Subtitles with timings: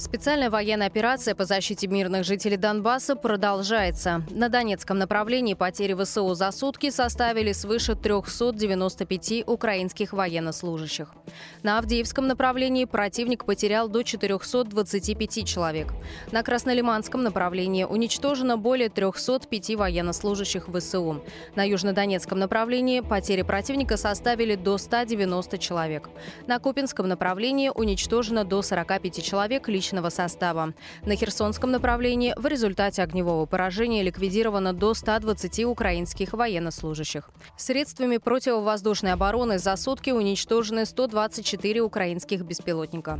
[0.00, 4.22] Специальная военная операция по защите мирных жителей Донбасса продолжается.
[4.30, 11.08] На Донецком направлении потери ВСУ за сутки составили свыше 395 украинских военнослужащих.
[11.62, 15.92] На Авдеевском направлении противник потерял до 425 человек.
[16.32, 21.22] На Краснолиманском направлении уничтожено более 305 военнослужащих ВСУ.
[21.56, 26.08] На Южнодонецком направлении потери противника составили до 190 человек.
[26.46, 30.72] На Купинском направлении уничтожено до 45 человек лично личного состава.
[31.04, 37.28] На Херсонском направлении в результате огневого поражения ликвидировано до 120 украинских военнослужащих.
[37.56, 43.18] Средствами противовоздушной обороны за сутки уничтожены 124 украинских беспилотника.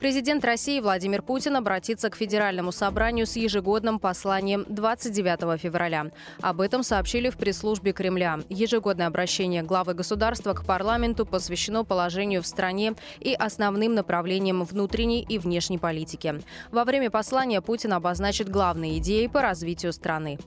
[0.00, 6.06] Президент России Владимир Путин обратится к Федеральному собранию с ежегодным посланием 29 февраля.
[6.40, 8.40] Об этом сообщили в пресс-службе Кремля.
[8.48, 15.38] Ежегодное обращение главы государства к парламенту посвящено положению в стране и основным направлениям внутренней и
[15.38, 16.40] внешней политики.
[16.72, 20.38] Во время послания Путин обозначит главные идеи по развитию страны.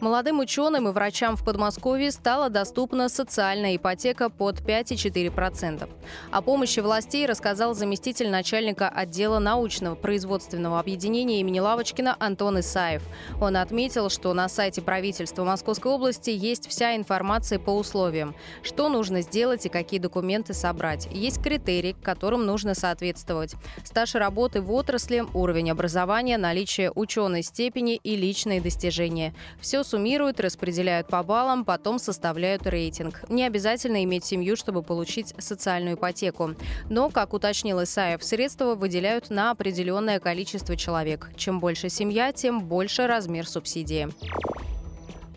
[0.00, 5.88] Молодым ученым и врачам в Подмосковье стала доступна социальная ипотека под 5,4%.
[6.30, 13.02] О помощи властей рассказал заместитель начальника отдела научного производственного объединения имени Лавочкина Антон Исаев.
[13.40, 19.22] Он отметил, что на сайте правительства Московской области есть вся информация по условиям, что нужно
[19.22, 21.08] сделать и какие документы собрать.
[21.10, 23.54] Есть критерии, которым нужно соответствовать.
[23.82, 29.34] Стаж работы в отрасли, уровень образования, наличие ученой степени и личные достижения.
[29.60, 33.28] Все суммируют, распределяют по баллам, потом составляют рейтинг.
[33.28, 36.54] Не обязательно иметь семью, чтобы получить социальную ипотеку.
[36.88, 41.30] Но, как уточнил Исаев, средства выделяют на определенное количество человек.
[41.36, 44.08] Чем больше семья, тем больше размер субсидии.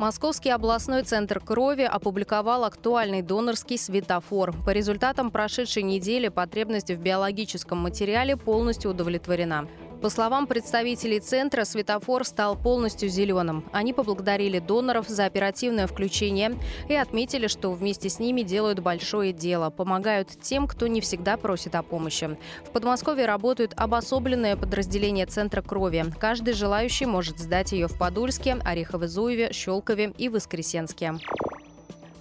[0.01, 4.51] Московский областной центр крови опубликовал актуальный донорский светофор.
[4.65, 9.67] По результатам прошедшей недели потребность в биологическом материале полностью удовлетворена.
[10.01, 13.63] По словам представителей центра, светофор стал полностью зеленым.
[13.71, 16.57] Они поблагодарили доноров за оперативное включение
[16.89, 21.75] и отметили, что вместе с ними делают большое дело, помогают тем, кто не всегда просит
[21.75, 22.35] о помощи.
[22.65, 26.05] В Подмосковье работают обособленное подразделение Центра крови.
[26.19, 31.13] Каждый желающий может сдать ее в Подольске, Орехово-Зуеве, Щелкове и Воскресенске.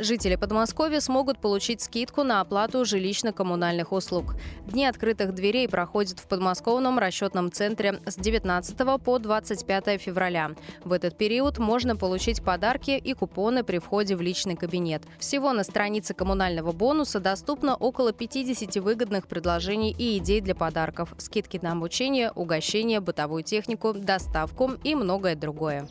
[0.00, 4.34] Жители Подмосковья смогут получить скидку на оплату жилищно-коммунальных услуг.
[4.66, 10.52] Дни открытых дверей проходят в подмосковном расчетном центре с 19 по 25 февраля.
[10.84, 15.02] В этот период можно получить подарки и купоны при входе в личный кабинет.
[15.18, 21.60] Всего на странице коммунального бонуса доступно около 50 выгодных предложений и идей для подарков, скидки
[21.60, 25.86] на обучение, угощение, бытовую технику, доставку и многое другое.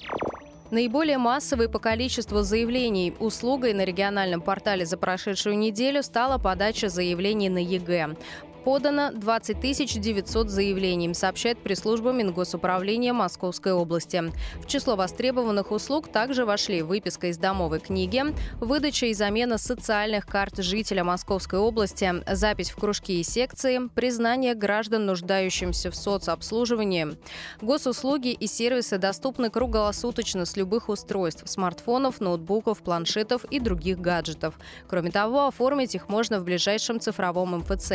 [0.72, 7.50] Наиболее массовой по количеству заявлений услугой на региональном портале за прошедшую неделю стала подача заявлений
[7.50, 8.16] на ЕГЭ.
[8.64, 14.24] Подано 20 900 заявлений, сообщает пресс-служба Мингосуправления Московской области.
[14.62, 18.24] В число востребованных услуг также вошли выписка из домовой книги,
[18.60, 25.06] выдача и замена социальных карт жителя Московской области, запись в кружки и секции, признание граждан,
[25.06, 27.18] нуждающимся в соцобслуживании.
[27.62, 34.56] Госуслуги и сервисы доступны круглосуточно с любых устройств– смартфонов, ноутбуков, планшетов и других гаджетов.
[34.88, 37.92] Кроме того, оформить их можно в ближайшем цифровом МФЦ.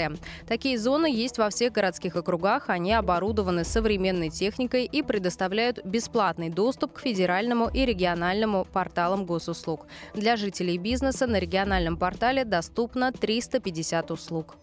[0.55, 2.71] Такие зоны есть во всех городских округах.
[2.71, 9.89] Они оборудованы современной техникой и предоставляют бесплатный доступ к федеральному и региональному порталам госуслуг.
[10.15, 14.55] Для жителей бизнеса на региональном портале доступно 350 услуг.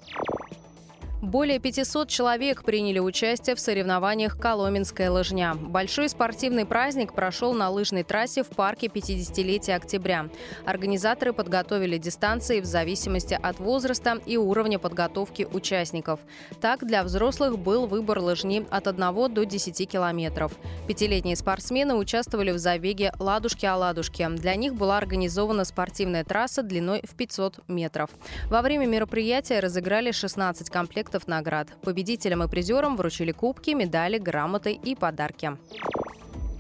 [1.22, 5.54] Более 500 человек приняли участие в соревнованиях «Коломенская лыжня».
[5.54, 10.30] Большой спортивный праздник прошел на лыжной трассе в парке 50-летия октября.
[10.66, 16.22] Организаторы подготовили дистанции в зависимости от возраста и уровня подготовки участников.
[16.60, 20.54] Так, для взрослых был выбор лыжни от 1 до 10 километров.
[20.88, 24.28] Пятилетние спортсмены участвовали в забеге «Ладушки-оладушки».
[24.38, 28.10] Для них была организована спортивная трасса длиной в 500 метров.
[28.50, 31.68] Во время мероприятия разыграли 16 комплектов комплектов наград.
[31.81, 35.58] Победителям и призерам вручили кубки, медали, грамоты и подарки.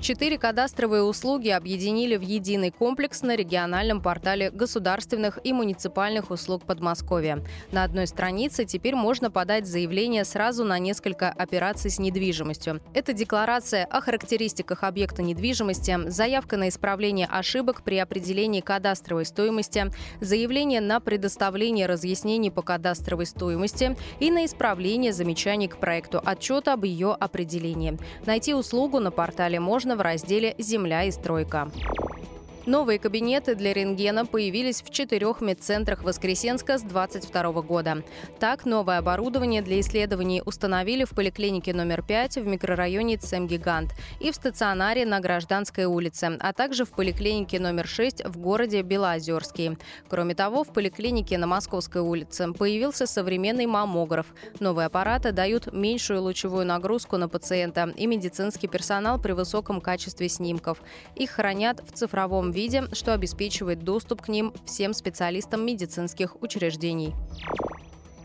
[0.01, 7.43] Четыре кадастровые услуги объединили в единый комплекс на региональном портале государственных и муниципальных услуг Подмосковья.
[7.71, 12.81] На одной странице теперь можно подать заявление сразу на несколько операций с недвижимостью.
[12.95, 20.81] Это декларация о характеристиках объекта недвижимости, заявка на исправление ошибок при определении кадастровой стоимости, заявление
[20.81, 27.13] на предоставление разъяснений по кадастровой стоимости и на исправление замечаний к проекту отчета об ее
[27.13, 27.99] определении.
[28.25, 31.69] Найти услугу на портале можно в разделе «Земля и стройка».
[32.67, 38.03] Новые кабинеты для рентгена появились в четырех медцентрах Воскресенска с 2022 года.
[38.39, 44.35] Так, новое оборудование для исследований установили в поликлинике номер 5 в микрорайоне Цемгигант и в
[44.35, 49.79] стационаре на Гражданской улице, а также в поликлинике номер 6 в городе Белоозерский.
[50.07, 54.27] Кроме того, в поликлинике на Московской улице появился современный маммограф.
[54.59, 60.83] Новые аппараты дают меньшую лучевую нагрузку на пациента и медицинский персонал при высоком качестве снимков.
[61.15, 62.60] Их хранят в цифровом виде,
[62.93, 67.13] что обеспечивает доступ к ним всем специалистам медицинских учреждений.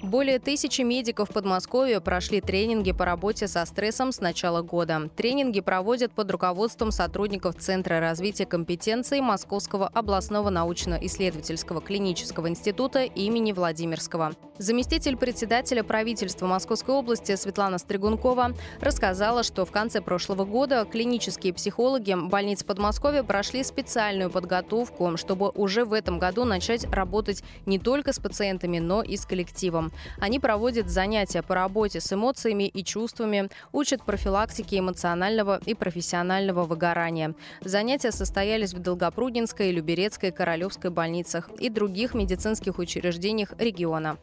[0.07, 5.11] Более тысячи медиков Подмосковья прошли тренинги по работе со стрессом с начала года.
[5.17, 14.37] Тренинги проводят под руководством сотрудников Центра развития компетенций Московского областного научно-исследовательского клинического института имени Владимирского.
[14.59, 22.15] Заместитель председателя правительства Московской области Светлана Стригункова рассказала, что в конце прошлого года клинические психологи
[22.15, 28.21] больниц Подмосковья прошли специальную подготовку, чтобы уже в этом году начать работать не только с
[28.21, 29.93] пациентами, но и с коллективом.
[30.19, 37.35] Они проводят занятия по работе с эмоциями и чувствами, учат профилактике эмоционального и профессионального выгорания.
[37.61, 44.17] Занятия состоялись в Долгопрудненской, Люберецкой, Королевской больницах и других медицинских учреждениях региона.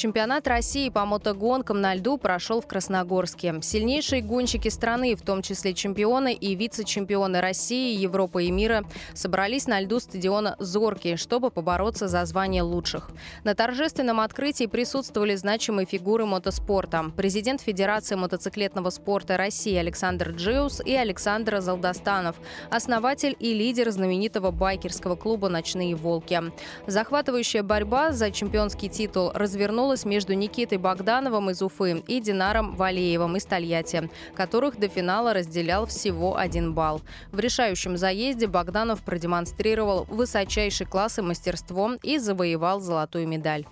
[0.00, 3.56] Чемпионат России по мотогонкам на льду прошел в Красногорске.
[3.60, 8.82] Сильнейшие гонщики страны, в том числе чемпионы и вице-чемпионы России, Европы и мира,
[9.12, 13.10] собрались на льду стадиона «Зорки», чтобы побороться за звание лучших.
[13.44, 17.12] На торжественном открытии присутствовали значимые фигуры мотоспорта.
[17.14, 22.36] Президент Федерации мотоциклетного спорта России Александр Джиус и Александр Залдостанов,
[22.70, 26.40] основатель и лидер знаменитого байкерского клуба «Ночные волки».
[26.86, 33.36] Захватывающая борьба за чемпионский титул развернулась развернулась между Никитой Богдановым из Уфы и Динаром Валеевым
[33.36, 37.00] из Тольятти, которых до финала разделял всего один балл.
[37.32, 43.64] В решающем заезде Богданов продемонстрировал высочайший класс и мастерство и завоевал золотую медаль.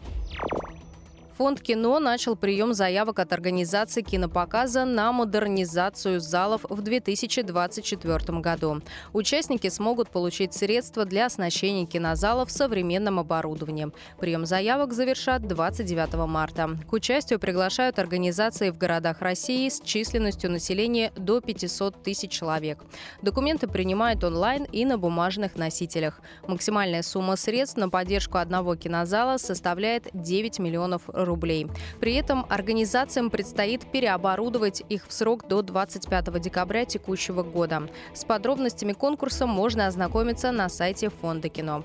[1.39, 8.83] Фонд кино начал прием заявок от организации кинопоказа на модернизацию залов в 2024 году.
[9.13, 13.93] Участники смогут получить средства для оснащения кинозалов современным оборудованием.
[14.19, 16.71] Прием заявок завершат 29 марта.
[16.91, 22.81] К участию приглашают организации в городах России с численностью населения до 500 тысяч человек.
[23.23, 26.21] Документы принимают онлайн и на бумажных носителях.
[26.49, 31.69] Максимальная сумма средств на поддержку одного кинозала составляет 9 миллионов рублей рублей.
[32.01, 37.89] При этом организациям предстоит переоборудовать их в срок до 25 декабря текущего года.
[38.13, 41.85] С подробностями конкурса можно ознакомиться на сайте Фонда кино.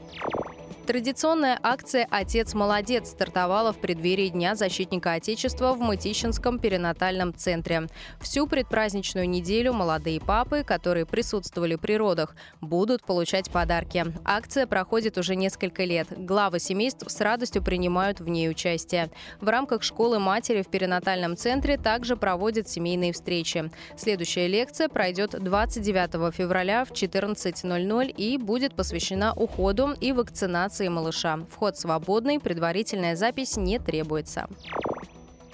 [0.86, 7.88] Традиционная акция «Отец молодец» стартовала в преддверии Дня защитника Отечества в Мытищинском перинатальном центре.
[8.20, 14.08] Всю предпраздничную неделю молодые папы, которые присутствовали при родах, будут получать подарки.
[14.26, 16.08] Акция проходит уже несколько лет.
[16.18, 19.10] Главы семейств с радостью принимают в ней участие.
[19.40, 23.72] В рамках школы матери в перинатальном центре также проводят семейные встречи.
[23.96, 31.40] Следующая лекция пройдет 29 февраля в 14.00 и будет посвящена уходу и вакцинации вакцинации малыша.
[31.50, 34.48] Вход свободный, предварительная запись не требуется.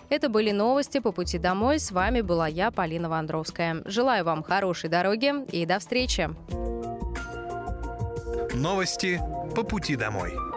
[0.10, 1.80] Это были новости по пути домой.
[1.80, 3.82] С вами была я, Полина Вандровская.
[3.86, 6.30] Желаю вам хорошей дороги и до встречи.
[8.56, 9.22] Новости
[9.56, 10.49] по пути домой.